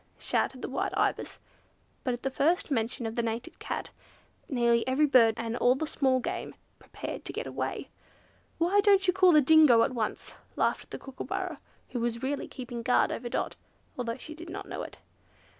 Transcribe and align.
shouted 0.17 0.63
the 0.63 0.67
white 0.67 0.97
Ibis. 0.97 1.37
But 2.03 2.15
at 2.15 2.23
the 2.23 2.31
first 2.31 2.71
mention 2.71 3.05
of 3.05 3.13
the 3.13 3.21
Native 3.21 3.59
Cat 3.59 3.91
nearly 4.49 4.83
every 4.87 5.05
bird, 5.05 5.35
and 5.37 5.55
all 5.55 5.75
the 5.75 5.85
small 5.85 6.19
game, 6.19 6.55
prepared 6.79 7.23
to 7.23 7.31
get 7.31 7.45
away. 7.45 7.89
"Why 8.57 8.79
don't 8.79 9.05
you 9.05 9.13
call 9.13 9.31
the 9.31 9.41
Dingo 9.41 9.83
at 9.83 9.93
once?" 9.93 10.37
laughed 10.55 10.89
the 10.89 10.97
Kookooburra, 10.97 11.59
who 11.89 11.99
was 11.99 12.23
really 12.23 12.47
keeping 12.47 12.81
guard 12.81 13.11
over 13.11 13.29
Dot, 13.29 13.55
although 13.95 14.17
she 14.17 14.33
did 14.33 14.49
not 14.49 14.67
know 14.67 14.81
it. 14.81 14.97